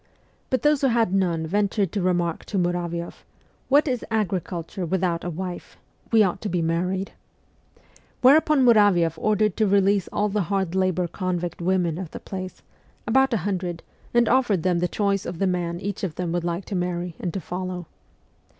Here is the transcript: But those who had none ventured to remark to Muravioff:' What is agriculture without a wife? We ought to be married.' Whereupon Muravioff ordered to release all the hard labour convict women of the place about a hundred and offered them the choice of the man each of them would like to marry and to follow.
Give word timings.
But 0.49 0.63
those 0.63 0.81
who 0.81 0.87
had 0.87 1.13
none 1.13 1.45
ventured 1.45 1.91
to 1.91 2.01
remark 2.01 2.43
to 2.45 2.57
Muravioff:' 2.57 3.23
What 3.69 3.87
is 3.87 4.03
agriculture 4.09 4.83
without 4.83 5.23
a 5.23 5.29
wife? 5.29 5.77
We 6.11 6.23
ought 6.23 6.41
to 6.41 6.49
be 6.49 6.59
married.' 6.59 7.11
Whereupon 8.21 8.65
Muravioff 8.65 9.19
ordered 9.19 9.55
to 9.57 9.67
release 9.67 10.09
all 10.11 10.27
the 10.29 10.41
hard 10.49 10.73
labour 10.73 11.07
convict 11.07 11.61
women 11.61 11.99
of 11.99 12.09
the 12.09 12.19
place 12.19 12.63
about 13.05 13.31
a 13.31 13.37
hundred 13.45 13.83
and 14.11 14.27
offered 14.27 14.63
them 14.63 14.79
the 14.79 14.87
choice 14.87 15.23
of 15.23 15.37
the 15.37 15.45
man 15.45 15.79
each 15.79 16.03
of 16.03 16.15
them 16.15 16.31
would 16.31 16.43
like 16.43 16.65
to 16.65 16.75
marry 16.75 17.13
and 17.19 17.31
to 17.35 17.39
follow. 17.39 17.85